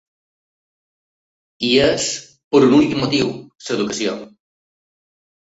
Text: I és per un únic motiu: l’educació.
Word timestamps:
I 1.67 1.69
és 1.89 2.07
per 2.55 2.63
un 2.69 2.75
únic 2.79 2.97
motiu: 3.03 3.31
l’educació. 3.69 4.19